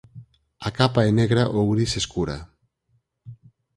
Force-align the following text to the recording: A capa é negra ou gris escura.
A 0.67 0.69
capa 0.79 1.01
é 1.09 1.11
negra 1.19 1.43
ou 1.57 1.63
gris 1.73 1.91
escura. 2.01 2.37